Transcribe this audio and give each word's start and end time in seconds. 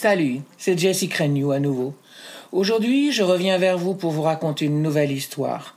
Salut, 0.00 0.42
c'est 0.58 0.78
Jessie 0.78 1.08
Crenew 1.08 1.50
à 1.50 1.58
nouveau. 1.58 1.92
Aujourd'hui, 2.52 3.10
je 3.10 3.24
reviens 3.24 3.58
vers 3.58 3.76
vous 3.76 3.96
pour 3.96 4.12
vous 4.12 4.22
raconter 4.22 4.66
une 4.66 4.80
nouvelle 4.80 5.10
histoire. 5.10 5.76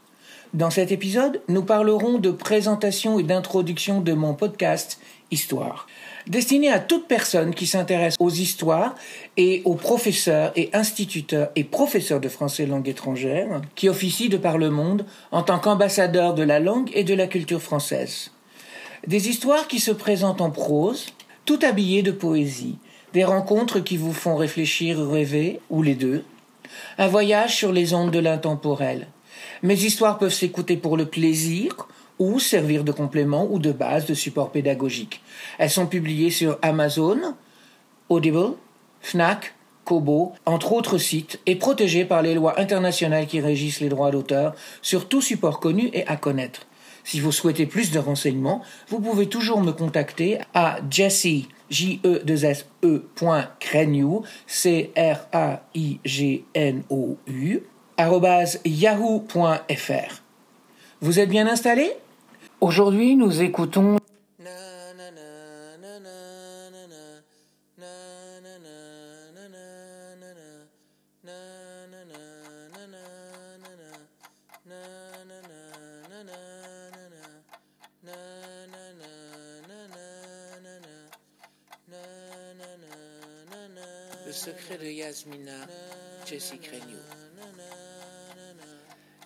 Dans 0.53 0.69
cet 0.69 0.91
épisode, 0.91 1.41
nous 1.47 1.64
parlerons 1.64 2.19
de 2.19 2.30
présentation 2.30 3.17
et 3.17 3.23
d'introduction 3.23 3.99
de 3.99 4.14
mon 4.14 4.36
podcast 4.36 4.99
Histoire, 5.31 5.88
destiné 6.27 6.72
à 6.72 6.77
toute 6.77 7.08
personne 7.08 7.55
qui 7.55 7.66
s'intéresse 7.66 8.16
aux 8.19 8.30
histoires 8.30 8.94
et 9.38 9.64
aux 9.66 9.73
professeurs 9.73 10.52
et 10.55 10.69
instituteurs 10.72 11.49
et 11.55 11.64
professeurs 11.64 12.19
de 12.19 12.30
français 12.30 12.67
langue 12.67 12.89
étrangère 12.89 13.59
qui 13.73 13.89
officient 13.89 14.30
de 14.30 14.38
par 14.38 14.59
le 14.59 14.69
monde 14.69 15.03
en 15.31 15.42
tant 15.42 15.58
qu'ambassadeurs 15.58 16.36
de 16.36 16.44
la 16.44 16.59
langue 16.59 16.92
et 16.94 17.03
de 17.03 17.16
la 17.16 17.25
culture 17.25 17.64
française. 17.64 18.30
Des 19.08 19.30
histoires 19.30 19.67
qui 19.67 19.80
se 19.80 19.89
présentent 19.89 20.42
en 20.42 20.52
prose, 20.52 21.08
tout 21.45 21.59
habillées 21.64 22.03
de 22.03 22.11
poésie, 22.11 22.77
des 23.14 23.23
rencontres 23.23 23.80
qui 23.80 23.98
vous 23.98 24.14
font 24.14 24.36
réfléchir 24.36 24.98
rêver, 25.00 25.59
ou 25.70 25.84
les 25.84 25.95
deux, 25.95 26.23
un 26.98 27.08
voyage 27.08 27.56
sur 27.56 27.72
les 27.72 27.94
ondes 27.94 28.12
de 28.12 28.20
l'intemporel. 28.20 29.08
Mes 29.64 29.84
histoires 29.84 30.17
peuvent 30.17 30.34
s'écouter 30.34 30.78
pour 30.78 30.98
le 30.98 31.06
plaisir 31.06 31.88
ou 32.20 32.39
servir 32.39 32.84
de 32.84 32.92
complément 32.92 33.48
ou 33.50 33.59
de 33.59 33.72
base 33.72 34.06
de 34.06 34.14
support 34.14 34.52
pédagogique. 34.52 35.22
Elles 35.58 35.70
sont 35.70 35.88
publiées 35.88 36.30
sur 36.30 36.58
Amazon, 36.62 37.36
Audible, 38.09 38.54
Fnac, 39.02 39.56
Kobo, 39.84 40.34
entre 40.45 40.73
autres 40.73 41.00
sites, 41.00 41.39
et 41.45 41.56
protégées 41.56 42.06
par 42.06 42.22
les 42.22 42.36
lois 42.36 42.59
internationales 42.59 43.26
qui 43.26 43.42
régissent 43.42 43.82
les 43.82 43.89
droits 43.89 44.12
d'auteur 44.12 44.54
sur 44.82 45.08
tout 45.08 45.22
support 45.22 45.59
connu 45.59 45.89
et 45.94 46.05
à 46.08 46.16
connaître. 46.16 46.67
Si 47.04 47.20
vous 47.20 47.32
souhaitez 47.32 47.66
plus 47.66 47.92
de 47.92 48.00
renseignements, 48.00 48.62
vous 48.89 49.00
pouvez 49.00 49.28
toujours 49.28 49.62
me 49.62 49.72
contacter 49.72 50.39
à 50.54 50.78
Jesse, 50.89 51.48
j 51.70 52.00
e 52.04 52.22
s 52.28 52.66
e 52.84 53.02
c 54.48 54.92
r 54.95 55.28
a 55.32 55.62
i 55.73 56.00
g 56.06 56.44
n 56.54 56.84
o 56.89 57.17
u 57.28 57.62
yahoo.fr. 58.66 60.22
Vous 61.02 61.20
êtes 61.20 61.30
bien 61.30 61.48
installé? 61.48 61.92
Aujourd'hui, 62.60 63.16
nous 63.16 63.42
écoutons 63.42 63.98
secret 84.41 84.79
de 84.79 84.89
Yasmina, 84.89 85.67
Jessie 86.25 86.57
Crenew. 86.57 86.97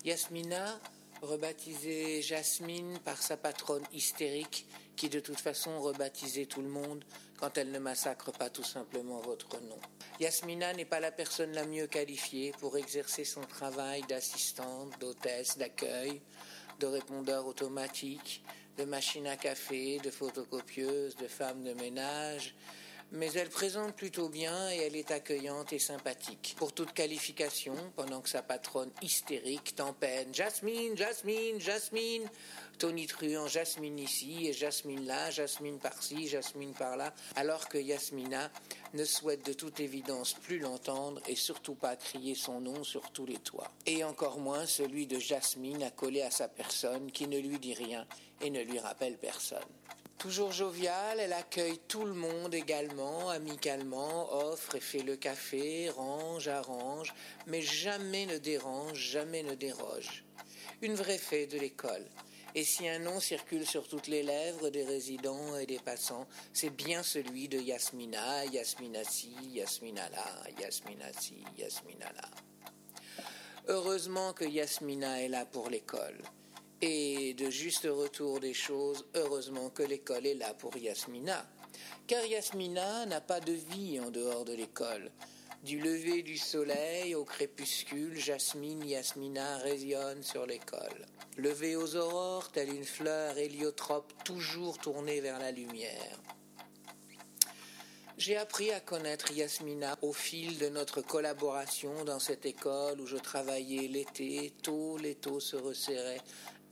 Yasmina, 0.03 0.77
rebaptisée 1.21 2.21
Jasmine 2.21 2.99
par 2.99 3.21
sa 3.21 3.37
patronne 3.37 3.85
hystérique, 3.93 4.67
qui 4.97 5.07
de 5.07 5.21
toute 5.21 5.39
façon 5.39 5.79
rebaptisait 5.79 6.47
tout 6.47 6.61
le 6.61 6.67
monde 6.67 7.05
quand 7.37 7.57
elle 7.57 7.71
ne 7.71 7.79
massacre 7.79 8.33
pas 8.33 8.49
tout 8.49 8.65
simplement 8.65 9.21
votre 9.21 9.57
nom. 9.61 9.79
Yasmina 10.19 10.73
n'est 10.73 10.83
pas 10.83 10.99
la 10.99 11.13
personne 11.13 11.53
la 11.53 11.65
mieux 11.65 11.87
qualifiée 11.87 12.51
pour 12.59 12.75
exercer 12.75 13.23
son 13.23 13.41
travail 13.41 14.01
d'assistante, 14.09 14.99
d'hôtesse, 14.99 15.57
d'accueil, 15.57 16.21
de 16.81 16.87
répondeur 16.87 17.47
automatique, 17.47 18.43
de 18.77 18.83
machine 18.83 19.27
à 19.27 19.37
café, 19.37 19.97
de 19.99 20.09
photocopieuse, 20.09 21.15
de 21.15 21.27
femme 21.29 21.63
de 21.63 21.73
ménage, 21.73 22.53
mais 23.15 23.31
elle 23.33 23.49
présente 23.49 23.95
plutôt 23.95 24.29
bien 24.29 24.71
et 24.71 24.77
elle 24.77 24.95
est 24.95 25.11
accueillante 25.11 25.73
et 25.73 25.79
sympathique. 25.79 26.55
Pour 26.57 26.73
toute 26.73 26.93
qualification, 26.93 27.75
pendant 27.95 28.21
que 28.21 28.29
sa 28.29 28.41
patronne 28.41 28.91
hystérique 29.01 29.75
tempête 29.75 30.33
Jasmine, 30.33 30.97
Jasmine, 30.97 31.59
Jasmine, 31.59 32.29
Tony 32.77 33.07
Truant, 33.07 33.47
Jasmine 33.47 33.99
ici 33.99 34.47
et 34.47 34.53
Jasmine 34.53 35.05
là, 35.05 35.31
Jasmine 35.31 35.79
par-ci, 35.79 36.27
Jasmine 36.27 36.73
par-là, 36.73 37.13
alors 37.35 37.69
que 37.69 37.77
Yasmina 37.77 38.51
ne 38.93 39.05
souhaite 39.05 39.45
de 39.45 39.53
toute 39.53 39.79
évidence 39.79 40.33
plus 40.33 40.59
l'entendre 40.59 41.21
et 41.27 41.35
surtout 41.35 41.75
pas 41.75 41.95
crier 41.95 42.35
son 42.35 42.59
nom 42.59 42.83
sur 42.83 43.11
tous 43.11 43.25
les 43.25 43.39
toits. 43.39 43.71
Et 43.85 44.03
encore 44.03 44.39
moins 44.39 44.65
celui 44.65 45.07
de 45.07 45.19
Jasmine 45.19 45.83
accolé 45.83 46.21
à 46.21 46.31
sa 46.31 46.47
personne 46.47 47.11
qui 47.11 47.27
ne 47.27 47.39
lui 47.39 47.59
dit 47.59 47.73
rien 47.73 48.05
et 48.41 48.49
ne 48.49 48.61
lui 48.61 48.79
rappelle 48.79 49.17
personne. 49.17 49.59
Toujours 50.25 50.51
joviale, 50.51 51.19
elle 51.19 51.33
accueille 51.33 51.77
tout 51.87 52.03
le 52.03 52.15
monde 52.15 52.55
également, 52.55 53.29
amicalement, 53.29 54.33
offre 54.33 54.73
et 54.73 54.79
fait 54.79 55.03
le 55.03 55.15
café, 55.15 55.87
range, 55.91 56.47
arrange, 56.47 57.13
mais 57.45 57.61
jamais 57.61 58.25
ne 58.25 58.39
dérange, 58.39 58.97
jamais 58.97 59.43
ne 59.43 59.53
déroge. 59.53 60.25
Une 60.81 60.95
vraie 60.95 61.19
fée 61.19 61.45
de 61.45 61.59
l'école. 61.59 62.03
Et 62.55 62.63
si 62.63 62.87
un 62.87 62.97
nom 62.97 63.19
circule 63.19 63.67
sur 63.67 63.87
toutes 63.87 64.07
les 64.07 64.23
lèvres 64.23 64.71
des 64.71 64.83
résidents 64.83 65.57
et 65.57 65.67
des 65.67 65.77
passants, 65.77 66.25
c'est 66.53 66.71
bien 66.71 67.03
celui 67.03 67.47
de 67.47 67.59
Yasmina, 67.59 68.45
Yasmina 68.45 69.03
si, 69.03 69.35
Yasmina 69.53 70.09
là, 70.09 70.25
Yasmina 70.59 71.13
si, 71.13 71.43
Yasmina 71.55 72.11
là. 72.13 72.31
Heureusement 73.67 74.33
que 74.33 74.45
Yasmina 74.45 75.21
est 75.21 75.29
là 75.29 75.45
pour 75.45 75.69
l'école. 75.69 76.19
Et 76.87 77.33
de 77.33 77.49
juste 77.49 77.87
retour 77.89 78.39
des 78.39 78.53
choses, 78.53 79.07
heureusement 79.15 79.71
que 79.71 79.81
l'école 79.81 80.27
est 80.27 80.35
là 80.35 80.53
pour 80.53 80.77
Yasmina. 80.77 81.43
Car 82.05 82.23
Yasmina 82.23 83.07
n'a 83.07 83.21
pas 83.21 83.39
de 83.39 83.53
vie 83.53 83.99
en 83.99 84.11
dehors 84.11 84.45
de 84.45 84.53
l'école. 84.53 85.09
Du 85.63 85.79
lever 85.79 86.21
du 86.21 86.37
soleil 86.37 87.15
au 87.15 87.25
crépuscule, 87.25 88.15
Jasmine 88.15 88.85
Yasmina 88.85 89.57
résonne 89.57 90.21
sur 90.21 90.45
l'école. 90.45 91.07
Levée 91.37 91.75
aux 91.75 91.95
aurores, 91.95 92.51
telle 92.51 92.69
une 92.69 92.85
fleur 92.85 93.35
héliotrope 93.35 94.13
toujours 94.23 94.77
tournée 94.77 95.21
vers 95.21 95.39
la 95.39 95.49
lumière. 95.49 96.19
J'ai 98.19 98.37
appris 98.37 98.71
à 98.71 98.79
connaître 98.79 99.31
Yasmina 99.31 99.97
au 100.03 100.13
fil 100.13 100.59
de 100.59 100.69
notre 100.69 101.01
collaboration 101.01 102.05
dans 102.05 102.19
cette 102.19 102.45
école 102.45 103.01
où 103.01 103.07
je 103.07 103.17
travaillais 103.17 103.87
l'été, 103.87 104.53
tôt 104.61 104.97
les 104.97 105.15
taux 105.15 105.39
se 105.39 105.55
resserraient 105.55 106.21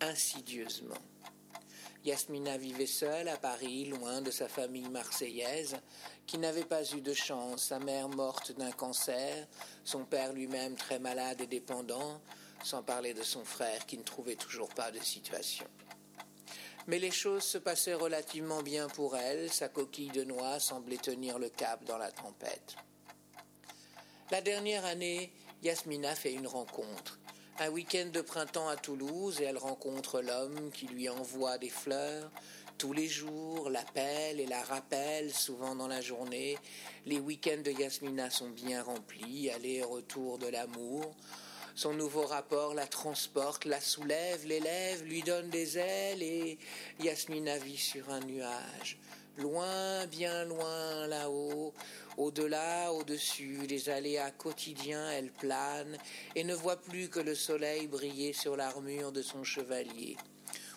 insidieusement. 0.01 0.98
Yasmina 2.06 2.57
vivait 2.57 2.86
seule 2.86 3.30
à 3.30 3.38
Paris, 3.38 3.86
loin 3.86 4.22
de 4.22 4.30
sa 4.30 4.50
famille 4.50 4.90
marseillaise, 4.90 5.78
qui 6.28 6.38
n'avait 6.38 6.66
pas 6.66 6.84
eu 6.92 7.00
de 7.00 7.13
chance, 7.13 7.63
sa 7.63 7.80
mère 7.80 8.10
morte 8.10 8.51
d'un 8.51 8.72
cancer, 8.72 9.48
son 9.86 10.04
père 10.04 10.34
lui-même 10.34 10.75
très 10.75 11.00
malade 11.00 11.40
et 11.40 11.48
dépendant, 11.48 12.22
sans 12.62 12.84
parler 12.84 13.13
de 13.13 13.24
son 13.24 13.45
frère 13.45 13.86
qui 13.86 13.98
ne 13.98 14.04
trouvait 14.04 14.36
toujours 14.36 14.69
pas 14.69 14.92
de 14.92 15.00
situation. 15.00 15.68
Mais 16.88 17.00
les 17.00 17.12
choses 17.12 17.44
se 17.44 17.57
passaient 17.57 17.94
relativement 17.94 18.62
bien 18.62 18.89
pour 18.89 19.16
elle, 19.16 19.50
sa 19.50 19.69
coquille 19.69 20.12
de 20.12 20.25
noix 20.25 20.60
semblait 20.60 20.98
tenir 20.98 21.39
le 21.39 21.48
cap 21.48 21.86
dans 21.86 21.98
la 21.98 22.12
tempête. 22.12 22.75
La 24.30 24.42
dernière 24.42 24.84
année, 24.84 25.31
Yasmina 25.62 26.16
fait 26.16 26.34
une 26.34 26.48
rencontre 26.48 27.19
un 27.60 27.70
week-end 27.70 28.10
de 28.12 28.22
printemps 28.22 28.68
à 28.68 28.76
Toulouse 28.76 29.40
et 29.42 29.46
elle 29.46 29.58
rencontre 29.58 30.22
l'homme 30.22 30.72
qui 30.72 30.88
lui 30.88 31.10
envoie 31.10 31.58
des 31.58 31.70
fleurs 31.70 32.32
tous 32.78 32.94
les 32.94 33.08
jours, 33.08 33.70
l'appelle 33.70 34.40
et 34.40 34.46
la 34.46 34.62
rappelle 34.64 35.32
souvent 35.32 35.76
dans 35.76 35.88
la 35.88 36.02
journée. 36.02 36.58
Les 37.06 37.20
week-ends 37.20 37.62
de 37.64 37.72
Yasmina 37.72 38.30
sont 38.30 38.50
bien 38.50 38.82
remplis, 38.84 39.50
aller-retour 39.52 40.38
de 40.38 40.48
l'amour. 40.48 41.16
Son 41.76 41.94
nouveau 41.94 42.26
rapport 42.26 42.74
la 42.74 42.88
transporte, 42.88 43.66
la 43.66 43.80
soulève, 43.80 44.46
l'élève, 44.46 45.04
lui 45.04 45.22
donne 45.22 45.50
des 45.50 45.78
ailes 45.78 46.24
et 46.24 46.58
Yasmina 47.00 47.58
vit 47.58 47.78
sur 47.78 48.10
un 48.10 48.20
nuage. 48.22 48.98
Loin, 49.38 50.06
bien 50.08 50.46
loin 50.46 51.08
là-haut, 51.08 51.43
au-delà, 52.18 52.92
au-dessus, 52.94 53.65
des 53.68 53.89
aléas 53.89 54.31
quotidiens, 54.31 55.10
elle 55.12 55.31
plane 55.31 55.98
et 56.36 56.44
ne 56.44 56.54
voit 56.54 56.81
plus 56.81 57.10
que 57.10 57.19
le 57.19 57.36
soleil 57.36 57.88
briller 57.88 58.33
sur 58.33 58.56
l'armure 58.56 59.12
de 59.12 59.21
son 59.21 59.44
chevalier. 59.44 60.18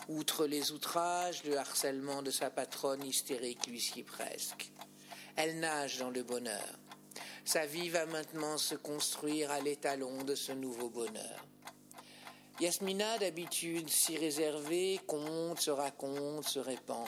Outre 0.08 0.46
les 0.46 0.72
outrages, 0.72 1.42
le 1.44 1.58
harcèlement 1.58 2.22
de 2.22 2.30
sa 2.30 2.48
patronne 2.48 3.04
hystérique 3.04 3.66
lui 3.66 3.80
suit 3.80 4.04
presque. 4.04 4.70
Elle 5.34 5.58
nage 5.58 5.98
dans 5.98 6.10
le 6.10 6.22
bonheur. 6.22 6.78
Sa 7.44 7.66
vie 7.66 7.88
va 7.90 8.06
maintenant 8.06 8.56
se 8.56 8.74
construire 8.74 9.50
à 9.50 9.60
l'étalon 9.60 10.22
de 10.22 10.34
ce 10.34 10.52
nouveau 10.52 10.88
bonheur. 10.88 11.44
Yasmina, 12.58 13.18
d'habitude 13.18 13.90
si 13.90 14.16
réservée, 14.16 14.98
compte, 15.06 15.60
se 15.60 15.70
raconte, 15.70 16.48
se 16.48 16.58
répand. 16.58 17.06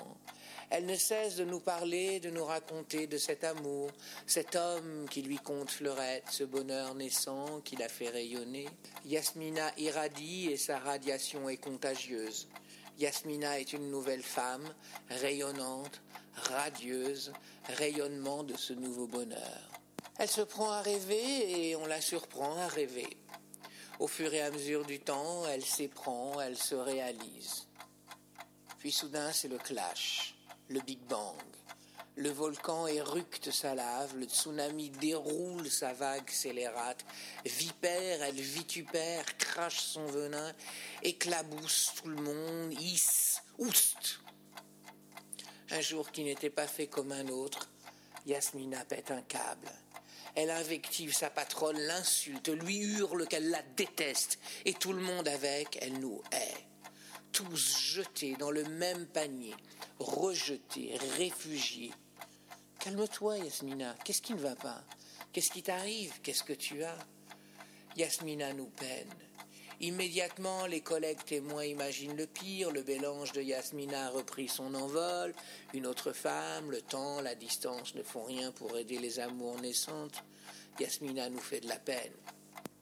Elle 0.71 0.85
ne 0.85 0.97
cesse 0.97 1.37
de 1.37 1.45
nous 1.45 1.61
parler, 1.61 2.21
de 2.21 2.29
nous 2.29 2.45
raconter 2.45 3.07
de 3.07 3.17
cet 3.17 3.43
amour, 3.43 3.91
cet 4.27 4.55
homme 4.55 5.07
qui 5.11 5.23
lui 5.23 5.39
compte 5.39 5.71
fleurette, 5.71 6.27
ce 6.31 6.45
bonheur 6.45 6.95
naissant 6.95 7.61
qui 7.63 7.77
l'a 7.77 7.89
fait 7.89 8.11
rayonner. 8.11 8.69
Yasmina 9.07 9.73
irradie 9.79 10.49
et 10.49 10.59
sa 10.59 10.79
radiation 10.79 11.49
est 11.49 11.57
contagieuse. 11.57 12.49
Yasmina 12.99 13.59
est 13.61 13.73
une 13.73 13.91
nouvelle 13.91 14.23
femme, 14.23 14.69
rayonnante, 15.09 16.03
radieuse, 16.35 17.33
rayonnement 17.79 18.45
de 18.45 18.57
ce 18.57 18.75
nouveau 18.75 19.07
bonheur. 19.07 19.71
Elle 20.19 20.29
se 20.29 20.43
prend 20.43 20.71
à 20.71 20.83
rêver 20.83 21.69
et 21.69 21.77
on 21.77 21.87
la 21.87 22.01
surprend 22.01 22.57
à 22.57 22.67
rêver. 22.67 23.17
Au 24.01 24.07
fur 24.07 24.35
et 24.35 24.43
à 24.43 24.51
mesure 24.51 24.85
du 24.85 25.01
temps, 25.01 25.47
elle 25.49 25.65
s'éprend, 25.65 26.41
elle 26.41 26.59
se 26.59 26.75
réalise. 26.75 27.69
Puis 28.79 28.93
soudain, 28.93 29.33
c'est 29.33 29.49
le 29.49 29.59
clash, 29.59 30.35
le 30.69 30.81
Big 30.81 31.01
Bang. 31.09 31.37
Le 32.17 32.31
volcan 32.31 32.87
éructe 32.87 33.51
sa 33.51 33.75
lave, 33.75 34.17
le 34.17 34.27
tsunami 34.27 34.91
déroule 34.91 35.71
sa 35.71 35.93
vague 35.93 36.29
scélérate, 36.29 37.05
vipère, 37.45 38.23
elle 38.23 38.41
vitupère, 38.41 39.25
crache 39.39 39.81
son 39.81 40.05
venin, 40.07 40.53
éclabousse 41.03 41.93
tout 41.97 42.09
le 42.09 42.21
monde, 42.21 42.73
hisse, 42.73 43.43
ouste. 43.59 44.21
Un 45.71 45.81
jour 45.81 46.11
qui 46.11 46.25
n'était 46.25 46.51
pas 46.51 46.67
fait 46.67 46.89
comme 46.89 47.13
un 47.13 47.29
autre, 47.29 47.71
Yasmina 48.27 48.85
pète 48.85 49.11
un 49.11 49.23
câble. 49.23 49.71
Elle 50.35 50.51
invective 50.51 51.15
sa 51.15 51.31
patronne, 51.31 51.79
l'insulte, 51.79 52.49
lui 52.49 52.79
hurle 52.79 53.27
qu'elle 53.29 53.51
la 53.51 53.63
déteste, 53.77 54.39
et 54.65 54.75
tout 54.75 54.93
le 54.93 55.01
monde 55.01 55.29
avec, 55.29 55.79
elle 55.81 56.01
nous 56.01 56.21
hait. 56.33 56.67
Tous 57.31 57.79
jetés 57.79 58.35
dans 58.37 58.51
le 58.51 58.65
même 58.65 59.07
panier, 59.07 59.55
rejetés, 59.99 60.97
réfugiés. 61.17 61.93
Calme-toi, 62.79 63.39
Yasmina, 63.39 63.95
qu'est-ce 64.05 64.23
qui 64.23 64.35
ne 64.35 64.41
va 64.41 64.55
pas? 64.55 64.85
Qu'est-ce 65.33 65.51
qui 65.51 65.63
t'arrive? 65.63 66.21
Qu'est-ce 66.23 66.45
que 66.45 66.53
tu 66.53 66.85
as? 66.85 66.99
Yasmina 67.97 68.53
nous 68.53 68.71
peine. 68.71 69.13
Immédiatement, 69.81 70.67
les 70.67 70.81
collègues 70.81 71.25
témoins 71.25 71.65
imaginent 71.65 72.17
le 72.17 72.27
pire. 72.27 72.73
Le 72.73 72.83
mélange 72.83 73.33
de 73.33 73.43
Yasmina 73.43 74.07
a 74.07 74.11
repris 74.11 74.49
son 74.49 74.75
envol. 74.75 75.35
Une 75.73 75.87
autre 75.87 76.13
femme, 76.13 76.71
le 76.71 76.81
temps, 76.81 77.21
la 77.21 77.37
distance 77.37 77.95
ne 77.95 78.03
font 78.03 78.25
rien 78.25 78.51
pour 78.51 78.77
aider 78.77 78.99
les 78.99 79.21
amours 79.21 79.61
naissantes. 79.61 80.25
Yasmina 80.81 81.31
nous 81.31 81.39
fait 81.39 81.61
de 81.61 81.69
la 81.69 81.79
peine. 81.79 82.13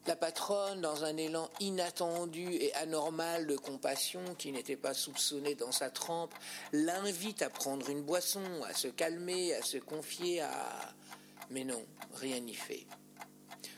La 0.07 0.15
patronne, 0.15 0.79
dans 0.79 1.03
un 1.03 1.17
élan 1.17 1.49
inattendu 1.59 2.53
et 2.53 2.73
anormal 2.75 3.45
de 3.45 3.57
compassion 3.57 4.35
qui 4.35 4.53
n'était 4.53 4.77
pas 4.77 4.93
soupçonné 4.93 5.53
dans 5.53 5.73
sa 5.73 5.89
trempe, 5.89 6.33
l'invite 6.71 7.41
à 7.41 7.49
prendre 7.49 7.89
une 7.89 8.03
boisson, 8.03 8.41
à 8.63 8.73
se 8.73 8.87
calmer, 8.87 9.53
à 9.53 9.61
se 9.61 9.77
confier 9.77 10.39
à... 10.39 10.93
Mais 11.49 11.65
non, 11.65 11.85
rien 12.13 12.39
n'y 12.39 12.53
fait. 12.53 12.87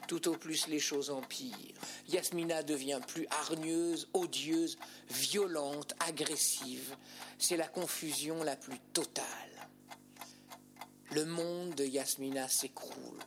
Tout 0.07 0.27
au 0.27 0.37
plus 0.37 0.67
les 0.67 0.79
choses 0.79 1.09
empirent. 1.09 1.75
Yasmina 2.07 2.61
devient 2.61 3.01
plus 3.07 3.25
hargneuse, 3.31 4.07
odieuse, 4.13 4.77
violente, 5.09 5.95
agressive. 5.99 6.95
C'est 7.39 7.57
la 7.57 7.67
confusion 7.67 8.43
la 8.43 8.55
plus 8.55 8.79
totale. 8.93 9.25
Le 11.11 11.25
monde 11.25 11.73
de 11.73 11.85
Yasmina 11.85 12.47
s'écroule. 12.47 13.17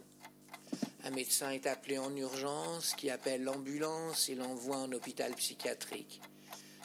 Un 1.05 1.11
médecin 1.11 1.51
est 1.51 1.67
appelé 1.67 1.99
en 1.99 2.15
urgence, 2.15 2.95
qui 2.95 3.11
appelle 3.11 3.43
l'ambulance 3.43 4.29
et 4.29 4.35
l'envoie 4.35 4.77
en 4.77 4.93
hôpital 4.93 5.35
psychiatrique. 5.35 6.21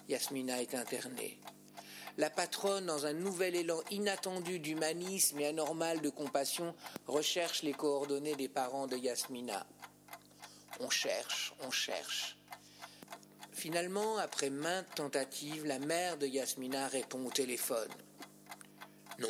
Yasmina 0.09 0.61
est 0.61 0.73
internée. 0.73 1.39
La 2.17 2.31
patronne, 2.31 2.87
dans 2.87 3.05
un 3.05 3.13
nouvel 3.13 3.55
élan 3.55 3.79
inattendu 3.91 4.59
d'humanisme 4.59 5.39
et 5.39 5.45
anormal 5.45 6.01
de 6.01 6.09
compassion, 6.09 6.73
recherche 7.05 7.61
les 7.61 7.73
coordonnées 7.73 8.35
des 8.35 8.49
parents 8.49 8.87
de 8.87 8.97
Yasmina. 8.97 9.67
On 10.79 10.89
cherche, 10.89 11.53
on 11.61 11.69
cherche. 11.69 12.37
Finalement, 13.51 14.17
après 14.17 14.49
maintes 14.49 14.95
tentatives, 14.95 15.65
la 15.65 15.77
mère 15.77 16.17
de 16.17 16.25
Yasmina 16.25 16.87
répond 16.87 17.23
au 17.23 17.31
téléphone. 17.31 17.91
Non, 19.19 19.29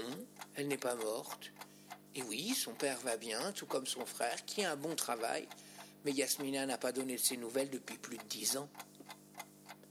elle 0.56 0.70
n'est 0.70 0.78
pas 0.78 0.96
morte. 0.96 1.52
Et 2.18 2.24
oui, 2.24 2.56
son 2.56 2.74
père 2.74 3.00
va 3.02 3.16
bien, 3.16 3.52
tout 3.52 3.68
comme 3.68 3.86
son 3.86 4.04
frère, 4.04 4.44
qui 4.46 4.66
a 4.66 4.72
un 4.72 4.76
bon 4.76 4.96
travail, 4.96 5.48
mais 6.04 6.12
Yasmina 6.12 6.66
n'a 6.66 6.80
pas 6.80 6.92
donné 6.92 7.16
de 7.16 7.22
ses 7.22 7.38
nouvelles 7.38 7.70
depuis 7.70 8.00
plus 8.00 8.18
de 8.18 8.24
dix 8.24 8.58
ans. 8.58 8.70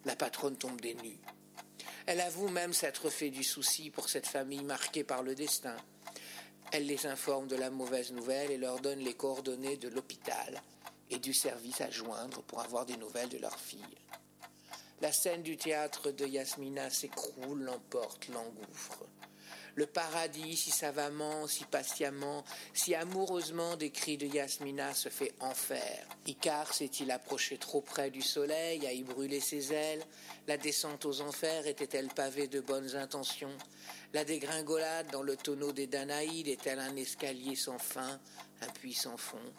La 0.04 0.16
patronne 0.16 0.56
tombe 0.56 0.80
des 0.80 0.94
nues. 0.94 1.20
Elle 2.04 2.20
avoue 2.20 2.48
même 2.48 2.72
s'être 2.72 3.10
fait 3.10 3.30
du 3.30 3.44
souci 3.44 3.90
pour 3.90 4.08
cette 4.08 4.26
famille 4.26 4.64
marquée 4.64 5.04
par 5.04 5.22
le 5.22 5.36
destin. 5.36 5.76
Elle 6.72 6.86
les 6.86 7.06
informe 7.06 7.46
de 7.46 7.54
la 7.54 7.70
mauvaise 7.70 8.10
nouvelle 8.10 8.50
et 8.50 8.58
leur 8.58 8.80
donne 8.80 8.98
les 8.98 9.14
coordonnées 9.14 9.76
de 9.76 9.88
l'hôpital 9.88 10.60
et 11.10 11.20
du 11.20 11.32
service 11.32 11.80
à 11.80 11.90
joindre 11.90 12.42
pour 12.42 12.60
avoir 12.60 12.86
des 12.86 12.96
nouvelles 12.96 13.28
de 13.28 13.38
leur 13.38 13.56
fille. 13.56 13.80
La 15.00 15.12
scène 15.12 15.42
du 15.42 15.56
théâtre 15.56 16.10
de 16.10 16.26
Yasmina 16.26 16.90
s'écroule, 16.90 17.62
l'emporte, 17.62 18.26
l'engouffre. 18.28 19.04
Le 19.76 19.84
paradis, 19.84 20.56
si 20.56 20.70
savamment, 20.70 21.46
si 21.46 21.64
patiemment, 21.64 22.44
si 22.72 22.94
amoureusement 22.94 23.76
décrit 23.76 24.16
de 24.16 24.26
Yasmina, 24.26 24.94
se 24.94 25.10
fait 25.10 25.34
enfer. 25.40 26.08
Icare 26.24 26.72
s'est-il 26.72 27.10
approché 27.10 27.58
trop 27.58 27.82
près 27.82 28.10
du 28.10 28.22
soleil, 28.22 28.86
à 28.86 28.92
y 28.94 29.02
brûler 29.02 29.38
ses 29.38 29.74
ailes? 29.74 30.02
La 30.46 30.56
descente 30.56 31.04
aux 31.04 31.20
enfers 31.20 31.66
était-elle 31.66 32.08
pavée 32.08 32.48
de 32.48 32.60
bonnes 32.60 32.96
intentions? 32.96 33.52
La 34.14 34.24
dégringolade 34.24 35.10
dans 35.12 35.22
le 35.22 35.36
tonneau 35.36 35.72
des 35.72 35.86
Danaïdes 35.86 36.48
est-elle 36.48 36.78
un 36.78 36.96
escalier 36.96 37.54
sans 37.54 37.78
fin, 37.78 38.18
un 38.62 38.68
puits 38.68 38.94
sans 38.94 39.18
fond? 39.18 39.52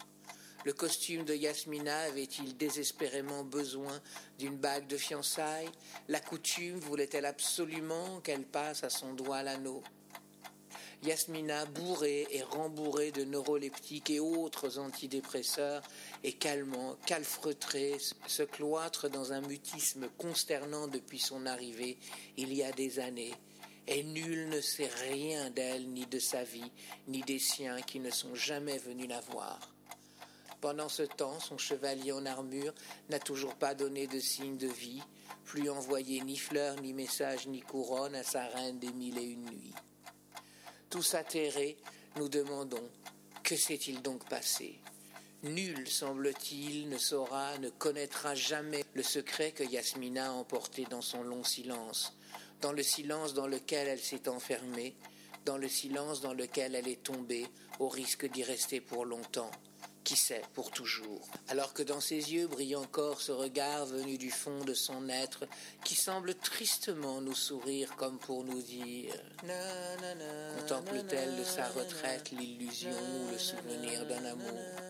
Le 0.65 0.73
costume 0.73 1.25
de 1.25 1.35
Yasmina 1.35 1.95
avait-il 1.99 2.57
désespérément 2.57 3.43
besoin 3.43 4.01
d'une 4.39 4.57
bague 4.57 4.87
de 4.87 4.97
fiançailles? 4.97 5.69
La 6.07 6.19
coutume 6.19 6.79
voulait-elle 6.79 7.27
absolument 7.27 8.19
qu'elle 8.21 8.47
passe 8.47 8.83
à 8.83 8.89
son 8.89 9.13
doigt 9.13 9.43
l'anneau? 9.43 9.83
Yasmina, 11.03 11.65
bourrée 11.65 12.27
et 12.31 12.41
rembourrée 12.41 13.11
de 13.11 13.23
neuroleptiques 13.23 14.09
et 14.09 14.19
autres 14.19 14.79
antidépresseurs, 14.79 15.83
et 16.23 16.33
calmant, 16.33 16.97
calfreutrée, 17.05 17.97
se 18.27 18.43
cloître 18.43 19.09
dans 19.09 19.31
un 19.31 19.41
mutisme 19.41 20.09
consternant 20.17 20.87
depuis 20.87 21.19
son 21.19 21.45
arrivée 21.45 21.97
il 22.35 22.53
y 22.53 22.63
a 22.63 22.71
des 22.71 22.99
années, 22.99 23.35
et 23.87 24.03
nul 24.03 24.49
ne 24.49 24.59
sait 24.59 24.89
rien 25.09 25.49
d'elle, 25.51 25.87
ni 25.89 26.05
de 26.05 26.19
sa 26.19 26.43
vie, 26.43 26.71
ni 27.07 27.21
des 27.21 27.39
siens 27.39 27.81
qui 27.81 27.99
ne 27.99 28.11
sont 28.11 28.35
jamais 28.35 28.77
venus 28.79 29.07
la 29.07 29.21
voir. 29.21 29.59
Pendant 30.59 30.89
ce 30.89 31.03
temps, 31.03 31.39
son 31.39 31.59
chevalier 31.59 32.11
en 32.11 32.25
armure 32.25 32.73
n'a 33.09 33.19
toujours 33.19 33.53
pas 33.55 33.75
donné 33.75 34.07
de 34.07 34.19
signe 34.19 34.57
de 34.57 34.67
vie, 34.67 35.03
plus 35.45 35.69
envoyé 35.69 36.21
ni 36.21 36.35
fleurs, 36.35 36.81
ni 36.81 36.93
messages, 36.93 37.47
ni 37.47 37.61
couronne 37.61 38.15
à 38.15 38.23
sa 38.23 38.47
reine 38.47 38.79
des 38.79 38.91
mille 38.91 39.17
et 39.19 39.23
une 39.23 39.45
nuits. 39.45 39.73
Tous 40.89 41.15
atterrés, 41.15 41.77
nous 42.15 42.29
demandons 42.29 42.89
que 43.43 43.57
s'est-il 43.57 44.01
donc 44.01 44.27
passé? 44.29 44.79
Nul, 45.43 45.87
semble-t-il, 45.87 46.87
ne 46.87 46.97
saura, 46.97 47.57
ne 47.57 47.69
connaîtra 47.69 48.35
jamais 48.35 48.85
le 48.93 49.03
secret 49.03 49.51
que 49.51 49.63
Yasmina 49.63 50.29
a 50.29 50.31
emporté 50.31 50.85
dans 50.85 51.01
son 51.01 51.23
long 51.23 51.43
silence, 51.43 52.17
dans 52.61 52.71
le 52.71 52.83
silence 52.83 53.33
dans 53.33 53.47
lequel 53.47 53.87
elle 53.87 53.99
s'est 53.99 54.29
enfermée, 54.29 54.95
dans 55.45 55.57
le 55.57 55.67
silence 55.67 56.21
dans 56.21 56.33
lequel 56.33 56.73
elle 56.73 56.87
est 56.87 57.03
tombée, 57.03 57.47
au 57.79 57.89
risque 57.89 58.29
d'y 58.31 58.43
rester 58.43 58.79
pour 58.79 59.05
longtemps 59.05 59.51
qui 60.07 60.15
sait, 60.15 60.41
pour 60.53 60.71
toujours. 60.71 61.27
Alors 61.49 61.73
que 61.73 61.83
dans 61.83 61.99
ses 61.99 62.31
yeux 62.33 62.47
brille 62.47 62.77
encore 62.77 63.19
ce 63.19 63.33
regard 63.33 63.85
venu 63.85 64.17
du 64.17 64.31
fond 64.31 64.63
de 64.63 64.73
son 64.73 65.09
être, 65.09 65.43
qui 65.83 65.95
semble 65.95 66.33
tristement 66.33 67.19
nous 67.19 67.35
sourire 67.35 67.93
comme 67.97 68.17
pour 68.17 68.45
nous 68.45 68.61
dire 68.61 69.13
Contemple-t-elle 70.59 71.35
de 71.35 71.43
sa 71.43 71.67
retraite 71.67 72.31
l'illusion 72.31 72.91
ou 72.91 73.31
le 73.31 73.37
souvenir 73.37 74.05
d'un 74.05 74.23
amour? 74.23 74.86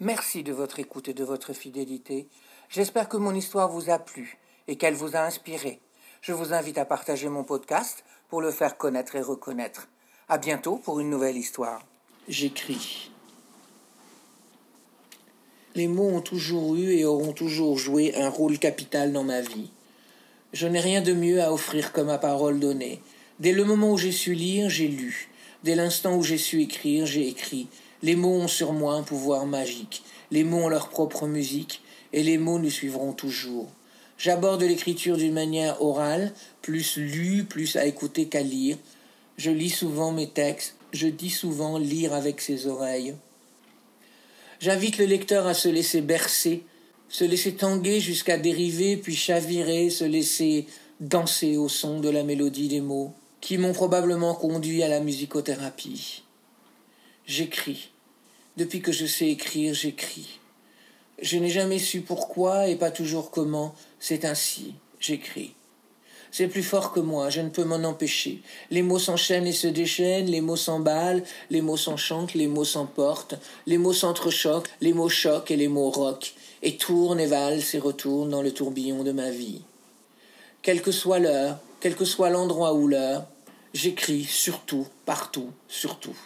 Merci 0.00 0.44
de 0.44 0.52
votre 0.52 0.78
écoute 0.78 1.08
et 1.08 1.12
de 1.12 1.24
votre 1.24 1.52
fidélité. 1.52 2.28
J'espère 2.68 3.08
que 3.08 3.16
mon 3.16 3.34
histoire 3.34 3.68
vous 3.68 3.90
a 3.90 3.98
plu 3.98 4.38
et 4.68 4.76
qu'elle 4.76 4.94
vous 4.94 5.16
a 5.16 5.22
inspiré. 5.22 5.80
Je 6.20 6.32
vous 6.32 6.52
invite 6.52 6.78
à 6.78 6.84
partager 6.84 7.28
mon 7.28 7.42
podcast 7.42 8.04
pour 8.28 8.40
le 8.40 8.52
faire 8.52 8.76
connaître 8.76 9.16
et 9.16 9.20
reconnaître. 9.20 9.88
À 10.28 10.38
bientôt 10.38 10.76
pour 10.76 11.00
une 11.00 11.10
nouvelle 11.10 11.36
histoire. 11.36 11.84
J'écris. 12.28 13.10
Les 15.74 15.88
mots 15.88 16.10
ont 16.10 16.20
toujours 16.20 16.76
eu 16.76 16.92
et 16.92 17.04
auront 17.04 17.32
toujours 17.32 17.76
joué 17.76 18.14
un 18.14 18.28
rôle 18.28 18.60
capital 18.60 19.12
dans 19.12 19.24
ma 19.24 19.40
vie. 19.40 19.72
Je 20.52 20.68
n'ai 20.68 20.80
rien 20.80 21.02
de 21.02 21.12
mieux 21.12 21.42
à 21.42 21.52
offrir 21.52 21.92
que 21.92 22.02
ma 22.02 22.18
parole 22.18 22.60
donnée. 22.60 23.02
Dès 23.40 23.52
le 23.52 23.64
moment 23.64 23.94
où 23.94 23.98
j'ai 23.98 24.12
su 24.12 24.34
lire, 24.34 24.70
j'ai 24.70 24.86
lu. 24.86 25.28
Dès 25.64 25.74
l'instant 25.74 26.14
où 26.16 26.22
j'ai 26.22 26.38
su 26.38 26.62
écrire, 26.62 27.04
j'ai 27.04 27.26
écrit. 27.26 27.68
Les 28.02 28.14
mots 28.14 28.34
ont 28.34 28.48
sur 28.48 28.72
moi 28.72 28.94
un 28.94 29.02
pouvoir 29.02 29.46
magique. 29.46 30.02
Les 30.30 30.44
mots 30.44 30.64
ont 30.64 30.68
leur 30.68 30.88
propre 30.88 31.26
musique, 31.26 31.82
et 32.12 32.22
les 32.22 32.38
mots 32.38 32.58
nous 32.58 32.70
suivront 32.70 33.12
toujours. 33.12 33.68
J'aborde 34.18 34.62
l'écriture 34.62 35.16
d'une 35.16 35.32
manière 35.32 35.82
orale, 35.82 36.32
plus 36.62 36.96
lue, 36.96 37.44
plus 37.44 37.76
à 37.76 37.86
écouter 37.86 38.26
qu'à 38.26 38.42
lire. 38.42 38.76
Je 39.36 39.50
lis 39.50 39.70
souvent 39.70 40.12
mes 40.12 40.28
textes, 40.28 40.74
je 40.92 41.08
dis 41.08 41.30
souvent 41.30 41.78
lire 41.78 42.12
avec 42.12 42.40
ses 42.40 42.66
oreilles. 42.66 43.14
J'invite 44.60 44.98
le 44.98 45.04
lecteur 45.04 45.46
à 45.46 45.54
se 45.54 45.68
laisser 45.68 46.00
bercer, 46.00 46.64
se 47.08 47.24
laisser 47.24 47.54
tanguer 47.54 48.00
jusqu'à 48.00 48.38
dériver, 48.38 48.96
puis 48.96 49.14
chavirer, 49.14 49.90
se 49.90 50.04
laisser 50.04 50.66
danser 51.00 51.56
au 51.56 51.68
son 51.68 52.00
de 52.00 52.08
la 52.08 52.24
mélodie 52.24 52.68
des 52.68 52.80
mots, 52.80 53.12
qui 53.40 53.56
m'ont 53.56 53.72
probablement 53.72 54.34
conduit 54.34 54.82
à 54.82 54.88
la 54.88 55.00
musicothérapie. 55.00 56.24
J'écris. 57.28 57.90
Depuis 58.56 58.80
que 58.80 58.90
je 58.90 59.04
sais 59.04 59.28
écrire, 59.28 59.74
j'écris. 59.74 60.40
Je 61.20 61.36
n'ai 61.36 61.50
jamais 61.50 61.78
su 61.78 62.00
pourquoi 62.00 62.68
et 62.68 62.76
pas 62.76 62.90
toujours 62.90 63.30
comment. 63.30 63.74
C'est 64.00 64.24
ainsi. 64.24 64.72
J'écris. 64.98 65.52
C'est 66.30 66.48
plus 66.48 66.62
fort 66.62 66.90
que 66.90 67.00
moi, 67.00 67.28
je 67.28 67.42
ne 67.42 67.50
peux 67.50 67.64
m'en 67.64 67.86
empêcher. 67.86 68.40
Les 68.70 68.80
mots 68.80 68.98
s'enchaînent 68.98 69.46
et 69.46 69.52
se 69.52 69.66
déchaînent, 69.66 70.30
les 70.30 70.40
mots 70.40 70.56
s'emballent, 70.56 71.22
les 71.50 71.60
mots 71.60 71.76
s'enchantent, 71.76 72.32
les 72.32 72.46
mots 72.46 72.64
s'emportent, 72.64 73.34
les 73.66 73.76
mots 73.76 73.92
s'entrechoquent, 73.92 74.70
les 74.80 74.94
mots 74.94 75.10
choquent 75.10 75.50
et 75.50 75.56
les 75.56 75.68
mots 75.68 75.90
roquent, 75.90 76.32
et 76.62 76.78
tournent 76.78 77.20
et 77.20 77.26
valsent 77.26 77.74
et 77.74 77.78
retournent 77.78 78.30
dans 78.30 78.42
le 78.42 78.52
tourbillon 78.52 79.04
de 79.04 79.12
ma 79.12 79.30
vie. 79.30 79.60
Quelle 80.62 80.80
que 80.80 80.92
soit 80.92 81.18
l'heure, 81.18 81.58
quel 81.80 81.94
que 81.94 82.06
soit 82.06 82.30
l'endroit 82.30 82.72
ou 82.72 82.88
l'heure, 82.88 83.26
j'écris 83.74 84.24
surtout, 84.24 84.86
partout, 85.04 85.50
surtout. 85.68 86.16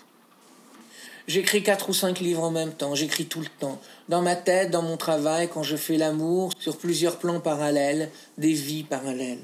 J'écris 1.29 1.63
quatre 1.63 1.89
ou 1.89 1.95
cinq 1.95 2.19
livres 2.19 2.43
en 2.43 2.51
même 2.51 2.73
temps, 2.73 2.97
j'écris 2.97 3.27
tout 3.27 3.41
le 3.41 3.47
temps, 3.61 3.81
dans 4.09 4.23
ma 4.23 4.35
tête, 4.35 4.71
dans 4.71 4.83
mon 4.83 4.97
travail, 4.97 5.49
quand 5.49 5.63
je 5.63 5.77
fais 5.77 5.97
l'amour, 5.97 6.51
sur 6.59 6.77
plusieurs 6.77 7.19
plans 7.19 7.39
parallèles, 7.39 8.11
des 8.39 8.53
vies 8.53 8.83
parallèles. 8.83 9.39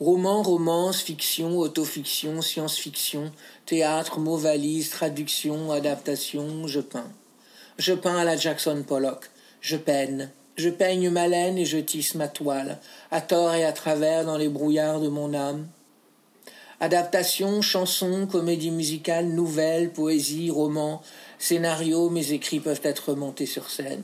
Romans, 0.00 0.42
romance, 0.42 1.00
fiction, 1.00 1.56
autofiction, 1.58 2.42
science-fiction, 2.42 3.30
théâtre, 3.66 4.18
mots 4.18 4.36
valises, 4.36 4.90
traduction, 4.90 5.70
adaptation, 5.70 6.66
je 6.66 6.80
peins. 6.80 7.12
Je 7.78 7.92
peins 7.92 8.16
à 8.16 8.24
la 8.24 8.36
Jackson 8.36 8.84
Pollock, 8.86 9.30
je 9.60 9.76
peine, 9.76 10.32
je 10.56 10.68
peigne 10.68 11.10
ma 11.10 11.28
laine 11.28 11.56
et 11.56 11.64
je 11.64 11.78
tisse 11.78 12.16
ma 12.16 12.26
toile, 12.26 12.80
à 13.12 13.20
tort 13.20 13.54
et 13.54 13.64
à 13.64 13.72
travers 13.72 14.24
dans 14.24 14.36
les 14.36 14.48
brouillards 14.48 15.00
de 15.00 15.08
mon 15.08 15.32
âme. 15.34 15.68
Adaptation, 16.84 17.62
chanson, 17.62 18.26
comédie 18.26 18.70
musicale, 18.70 19.28
nouvelle, 19.28 19.90
poésie, 19.90 20.50
roman, 20.50 21.00
scénario, 21.38 22.10
mes 22.10 22.32
écrits 22.32 22.60
peuvent 22.60 22.82
être 22.82 23.14
montés 23.14 23.46
sur 23.46 23.70
scène. 23.70 24.02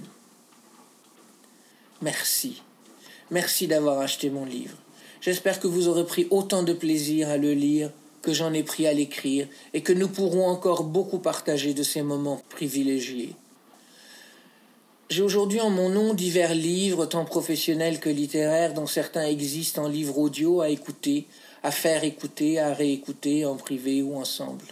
Merci. 2.00 2.62
Merci 3.30 3.66
d'avoir 3.66 3.98
acheté 3.98 4.30
mon 4.30 4.46
livre. 4.46 4.78
J'espère 5.20 5.60
que 5.60 5.66
vous 5.66 5.88
aurez 5.88 6.06
pris 6.06 6.26
autant 6.30 6.62
de 6.62 6.72
plaisir 6.72 7.28
à 7.28 7.36
le 7.36 7.52
lire 7.52 7.90
que 8.22 8.32
j'en 8.32 8.54
ai 8.54 8.62
pris 8.62 8.86
à 8.86 8.94
l'écrire 8.94 9.46
et 9.74 9.82
que 9.82 9.92
nous 9.92 10.08
pourrons 10.08 10.48
encore 10.48 10.84
beaucoup 10.84 11.18
partager 11.18 11.74
de 11.74 11.82
ces 11.82 12.00
moments 12.00 12.42
privilégiés. 12.48 13.34
J'ai 15.10 15.20
aujourd'hui 15.20 15.60
en 15.60 15.68
mon 15.68 15.90
nom 15.90 16.14
divers 16.14 16.54
livres, 16.54 17.04
tant 17.04 17.26
professionnels 17.26 18.00
que 18.00 18.08
littéraires, 18.08 18.72
dont 18.72 18.86
certains 18.86 19.26
existent 19.26 19.84
en 19.84 19.88
livre 19.88 20.16
audio 20.16 20.62
à 20.62 20.70
écouter, 20.70 21.26
à 21.62 21.70
faire 21.70 22.04
écouter, 22.04 22.58
à 22.58 22.72
réécouter 22.72 23.44
en 23.44 23.56
privé 23.56 24.02
ou 24.02 24.16
ensemble. 24.16 24.64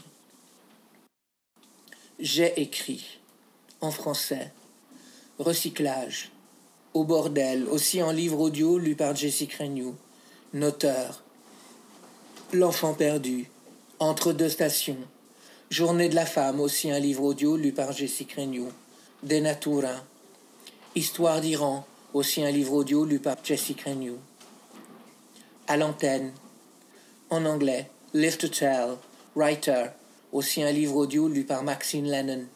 J'ai 2.19 2.61
écrit, 2.61 3.21
en 3.81 3.91
français, 3.91 4.53
Recyclage, 5.39 6.31
Au 6.95 7.05
bordel, 7.05 7.67
aussi 7.69 8.03
en 8.03 8.11
livre 8.11 8.41
audio 8.41 8.79
lu 8.79 8.97
par 8.97 9.15
Jessie 9.15 9.49
Renew, 9.59 9.95
Noteur, 10.53 11.23
L'enfant 12.53 12.95
perdu, 12.95 13.51
Entre 14.01 14.33
deux 14.33 14.49
stations, 14.49 14.99
Journée 15.71 16.09
de 16.09 16.15
la 16.15 16.27
femme, 16.27 16.61
aussi 16.61 16.91
un 16.91 16.99
livre 16.99 17.23
audio 17.23 17.57
lu 17.57 17.73
par 17.73 17.93
Jessie 17.93 18.27
Renew, 18.37 18.69
Denatura, 19.23 20.03
Histoire 20.95 21.41
d'Iran, 21.41 21.87
aussi 22.15 22.43
un 22.43 22.51
livre 22.51 22.73
audio 22.73 23.05
lu 23.05 23.21
par 23.21 23.37
Jessie 23.45 23.77
Renew. 23.85 24.17
À 25.69 25.77
l'antenne, 25.77 26.33
en 27.31 27.45
anglais, 27.45 27.89
Live 28.15 28.39
to 28.39 28.49
Tell, 28.49 28.99
Writer, 29.35 29.91
aussi 30.33 30.63
un 30.63 30.73
livre 30.73 30.97
audio 30.97 31.29
lu 31.29 31.45
par 31.45 31.63
Maxine 31.63 32.07
Lennon. 32.07 32.47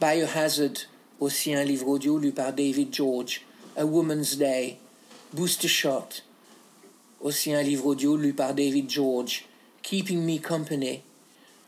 Biohazard, 0.00 0.86
aussi 1.20 1.54
un 1.54 1.64
livre 1.64 1.88
audio 1.88 2.18
lu 2.18 2.32
par 2.32 2.52
David 2.52 2.92
George. 2.92 3.42
A 3.76 3.86
Woman's 3.86 4.36
Day. 4.36 4.78
Booster 5.32 5.68
Shot, 5.68 6.22
aussi 7.22 7.54
un 7.54 7.62
livre 7.62 7.86
audio 7.86 8.16
lu 8.18 8.34
par 8.34 8.52
David 8.52 8.90
George. 8.90 9.46
Keeping 9.82 10.26
Me 10.26 10.38
Company, 10.38 11.02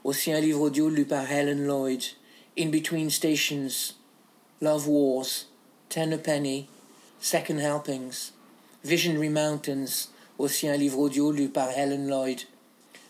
aussi 0.05 0.31
un 0.33 0.41
livre 0.41 0.61
audio 0.61 0.91
lu 0.91 1.07
par 1.07 1.31
Helen 1.31 1.67
Lloyd. 1.67 2.05
In 2.59 2.71
Between 2.71 3.09
Stations, 3.11 3.95
Love 4.61 4.87
Wars, 4.87 5.47
Ten 5.89 6.13
a 6.13 6.19
Penny, 6.19 6.69
Second 7.21 7.59
Helpings, 7.59 8.33
Visionary 8.85 9.31
Mountains, 9.31 10.09
aussi 10.39 10.69
un 10.69 10.77
livre 10.77 10.99
audio 10.99 11.31
lu 11.31 11.49
par 11.49 11.71
Helen 11.71 12.09
Lloyd. 12.09 12.45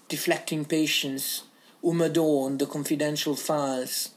Deflecting 0.08 0.64
Patience, 0.64 1.44
Uma 1.82 2.08
Dawn, 2.08 2.58
The 2.58 2.66
Confidential 2.66 3.34
Files, 3.34 4.10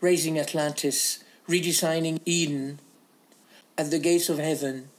Raising 0.00 0.38
Atlantis, 0.38 1.20
Redesigning 1.48 2.20
Eden, 2.26 2.80
At 3.78 3.90
the 3.90 3.98
Gates 3.98 4.28
of 4.28 4.38
Heaven, 4.38 4.90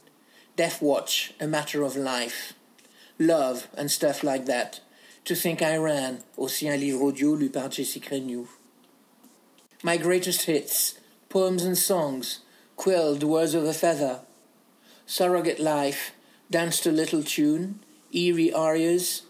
Death 0.56 0.80
Watch, 0.80 1.34
A 1.40 1.46
Matter 1.46 1.82
of 1.82 1.96
Life, 1.96 2.54
Love 3.18 3.68
and 3.76 3.90
stuff 3.90 4.24
like 4.24 4.46
that. 4.46 4.80
To 5.26 5.34
Think 5.34 5.62
I 5.62 5.76
Ran, 5.76 6.18
aussi 6.36 6.68
un 6.68 6.76
livre 6.76 7.02
audio 7.02 7.34
lu 7.34 7.48
par 7.48 7.68
Jessica 7.70 8.14
Renew. 8.14 8.48
My 9.82 9.96
Greatest 9.96 10.42
Hits, 10.42 10.98
Poems 11.28 11.64
and 11.64 11.78
Songs, 11.78 12.40
Quill, 12.76 13.14
The 13.14 13.26
Words 13.26 13.54
of 13.54 13.64
a 13.64 13.72
Feather, 13.72 14.20
Surrogate 15.06 15.60
Life, 15.60 16.12
Dance 16.50 16.80
to 16.80 16.92
Little 16.92 17.22
Tune, 17.22 17.80
Eerie 18.12 18.52
Arias, 18.52 19.22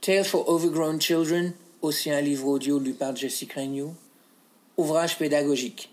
Tale 0.00 0.22
for 0.22 0.44
Overgrown 0.48 1.00
Children, 1.00 1.54
aussi 1.82 2.10
un 2.10 2.20
livre 2.20 2.46
audio 2.46 2.78
lu 2.78 2.92
par 2.92 3.16
Jessica 3.16 3.60
Renew, 3.60 3.96
Ouvrage 4.78 5.18
pédagogique, 5.18 5.90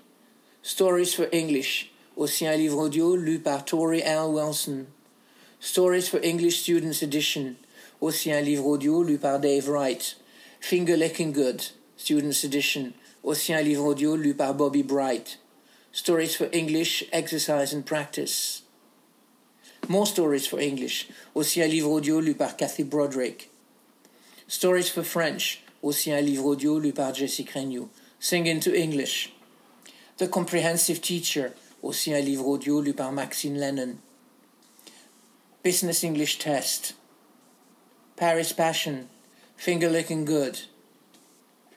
Stories 0.62 1.16
for 1.16 1.28
English, 1.34 1.92
aussi 2.16 2.46
un 2.46 2.56
livre 2.56 2.78
audio 2.78 3.16
lu 3.16 3.40
par 3.40 3.66
Tori 3.66 4.02
L. 4.04 4.32
Wilson, 4.32 4.86
Stories 5.60 6.08
for 6.08 6.20
English 6.24 6.62
Students 6.62 7.02
Edition, 7.02 7.56
aussi 8.00 8.32
un 8.32 8.42
livre 8.42 8.68
audio 8.68 9.02
lu 9.02 9.18
par 9.18 9.40
Dave 9.40 9.68
Wright, 9.68 10.16
Finger 10.60 10.96
Licking 10.96 11.34
Good, 11.34 11.72
Students 11.98 12.44
Edition, 12.44 12.94
aussi 13.24 13.52
un 13.52 13.64
livre 13.64 13.84
audio 13.84 14.16
lu 14.16 14.36
par 14.36 14.54
Bobby 14.54 14.84
Bright, 14.84 15.40
Stories 15.92 16.36
for 16.36 16.48
English, 16.54 17.04
Exercise 17.12 17.74
and 17.74 17.82
Practice. 17.82 18.62
More 19.92 20.06
Stories 20.06 20.46
for 20.46 20.60
English, 20.60 21.08
aussi 21.34 21.64
un 21.64 21.68
livre 21.68 21.90
audio 21.90 22.20
lu 22.20 22.36
par 22.36 22.56
Kathy 22.56 22.84
Broderick. 22.84 23.50
Stories 24.48 24.88
for 24.88 25.04
French, 25.04 25.64
aussi 25.82 26.12
un 26.12 26.22
livre 26.22 26.46
audio 26.46 26.78
lu 26.78 26.92
par 26.94 27.12
Jessie 27.16 27.48
Renew. 27.56 27.90
Sing 28.20 28.46
into 28.46 28.72
English. 28.72 29.34
The 30.18 30.28
Comprehensive 30.28 31.02
Teacher, 31.02 31.54
aussi 31.82 32.14
un 32.14 32.24
livre 32.24 32.46
audio 32.46 32.80
lu 32.80 32.94
par 32.94 33.12
Maxine 33.12 33.58
Lennon. 33.58 33.98
Business 35.64 36.04
English 36.04 36.38
Test. 36.38 36.94
Paris 38.16 38.54
Passion. 38.54 39.10
Finger 39.58 39.90
Licking 39.90 40.24
Good. 40.24 40.60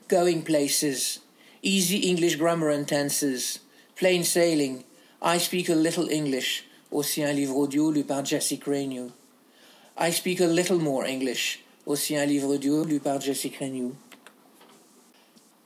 Going 0.08 0.42
Places. 0.42 1.20
Easy 1.62 2.00
English 2.10 2.36
Grammar 2.36 2.68
and 2.68 2.86
Tenses. 2.86 3.60
Plain 3.96 4.22
Sailing. 4.22 4.84
I 5.22 5.38
Speak 5.38 5.70
a 5.70 5.74
Little 5.74 6.10
English. 6.10 6.66
Aussi 6.92 7.24
un 7.24 7.32
livre 7.32 7.56
audio 7.56 7.90
lu 7.90 8.04
par 8.04 8.24
Jessica 8.24 8.70
Renew. 8.70 9.10
I 9.98 10.12
Speak 10.12 10.40
a 10.40 10.46
Little 10.46 10.78
More 10.78 11.04
English, 11.04 11.64
aussi 11.86 12.16
un 12.16 12.26
livre 12.26 12.54
audio 12.54 12.84
lu 12.84 13.00
par 13.00 13.20
Jessica 13.20 13.64
Renew. 13.64 13.92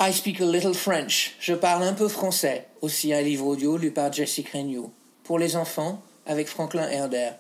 I 0.01 0.13
Speak 0.13 0.41
a 0.41 0.45
Little 0.45 0.75
French, 0.75 1.35
je 1.41 1.55
parle 1.55 1.83
un 1.83 1.95
peu 1.95 2.09
français, 2.09 2.67
aussi 2.81 3.13
un 3.13 3.23
livre 3.23 3.47
audio 3.47 3.77
lu 3.77 3.91
par 3.91 4.13
Jessica 4.13 4.59
Renew. 4.59 4.91
Pour 5.25 5.39
les 5.39 5.57
enfants, 5.57 6.01
avec 6.27 6.49
Franklin 6.49 6.89
Herder. 6.89 7.33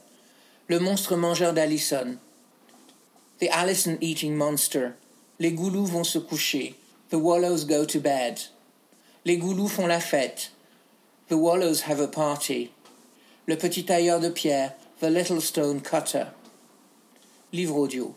Le 0.68 0.78
monstre 0.80 1.16
mangeur 1.16 1.52
d'Allison. 1.52 2.16
The 3.40 3.48
Allison 3.52 3.98
Eating 4.00 4.34
Monster. 4.34 4.90
Les 5.38 5.52
goulous 5.52 5.86
vont 5.86 6.04
se 6.04 6.18
coucher. 6.18 6.74
The 7.10 7.16
wallows 7.16 7.66
go 7.66 7.84
to 7.84 8.00
bed. 8.00 8.40
Les 9.24 9.36
goulous 9.36 9.68
font 9.68 9.86
la 9.86 10.00
fête. 10.00 10.50
The 11.28 11.34
wallows 11.34 11.82
have 11.88 12.00
a 12.00 12.08
party. 12.08 12.70
Le 13.46 13.56
petit 13.56 13.84
tailleur 13.84 14.20
de 14.20 14.28
pierre, 14.28 14.74
The 15.00 15.04
Little 15.04 15.40
Stone 15.40 15.80
Cutter. 15.80 16.24
Livre 17.52 17.76
audio. 17.76 18.14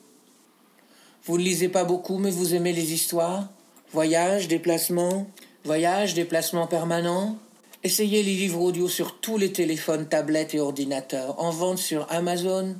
Vous 1.26 1.38
ne 1.38 1.44
lisez 1.44 1.70
pas 1.70 1.84
beaucoup, 1.84 2.18
mais 2.18 2.32
vous 2.32 2.56
aimez 2.56 2.74
les 2.74 2.94
histoires? 2.94 3.48
Voyage, 3.92 4.48
déplacement, 4.48 5.28
voyage, 5.64 6.14
déplacement 6.14 6.68
permanent, 6.68 7.38
Essayez 7.82 8.24
les 8.24 8.34
livres 8.34 8.60
audio 8.60 8.90
sur 8.90 9.22
tous 9.22 9.38
les 9.38 9.54
téléphones, 9.54 10.10
tablettes 10.10 10.54
et 10.54 10.60
ordinateurs, 10.60 11.40
en 11.40 11.50
vente 11.50 11.78
sur 11.78 12.12
Amazon, 12.12 12.76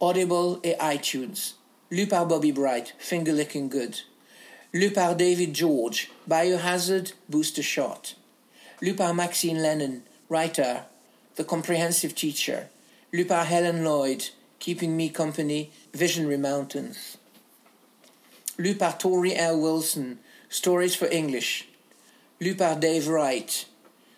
Audible 0.00 0.58
et 0.64 0.74
iTunes. 0.80 1.36
Lu 1.90 2.06
par 2.06 2.26
Bobby 2.26 2.50
Bright, 2.50 2.94
Finger 2.98 3.32
Licking 3.32 3.68
Good. 3.68 3.94
Lu 4.72 4.90
par 4.90 5.16
David 5.16 5.54
George, 5.54 6.10
Biohazard, 6.26 7.12
Booster 7.28 7.60
Shot. 7.60 8.16
Lu 8.80 8.94
par 8.94 9.12
Maxine 9.12 9.58
Lennon, 9.58 10.00
Writer, 10.30 10.76
The 11.36 11.44
Comprehensive 11.44 12.14
Teacher. 12.14 12.68
Lu 13.12 13.24
par 13.26 13.44
Helen 13.44 13.84
Lloyd, 13.84 14.30
Keeping 14.58 14.96
Me 14.96 15.10
Company, 15.10 15.70
Visionary 15.92 16.38
Mountains. 16.38 17.18
Lu 18.58 18.74
par 18.74 18.96
Tori 18.96 19.34
L. 19.36 19.60
Wilson, 19.60 20.18
Stories 20.48 20.96
for 20.96 21.06
English. 21.12 21.68
Lu 22.40 22.54
par 22.54 22.76
Dave 22.76 23.06
Wright, 23.06 23.66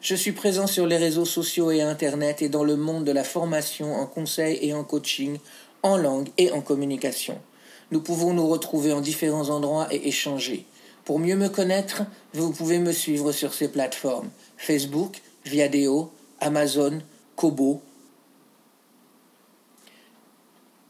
Je 0.00 0.14
suis 0.14 0.32
présent 0.32 0.66
sur 0.66 0.86
les 0.86 0.96
réseaux 0.96 1.26
sociaux 1.26 1.70
et 1.70 1.82
Internet 1.82 2.40
et 2.40 2.48
dans 2.48 2.64
le 2.64 2.76
monde 2.76 3.04
de 3.04 3.12
la 3.12 3.24
formation 3.24 3.96
en 3.96 4.06
conseil 4.06 4.58
et 4.62 4.72
en 4.72 4.82
coaching, 4.82 5.36
en 5.82 5.98
langue 5.98 6.30
et 6.38 6.52
en 6.52 6.62
communication. 6.62 7.38
Nous 7.90 8.00
pouvons 8.00 8.32
nous 8.32 8.48
retrouver 8.48 8.92
en 8.92 9.00
différents 9.00 9.50
endroits 9.50 9.88
et 9.92 10.08
échanger. 10.08 10.66
Pour 11.04 11.18
mieux 11.18 11.36
me 11.36 11.48
connaître, 11.48 12.02
vous 12.34 12.52
pouvez 12.52 12.78
me 12.78 12.92
suivre 12.92 13.32
sur 13.32 13.54
ces 13.54 13.68
plateformes 13.68 14.28
Facebook, 14.56 15.22
Viadeo, 15.44 16.10
Amazon, 16.40 17.00
Kobo, 17.36 17.80